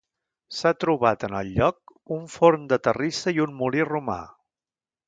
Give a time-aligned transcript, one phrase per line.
[0.59, 4.19] S'ha trobat en el lloc, un forn de terrissa i un molí romà.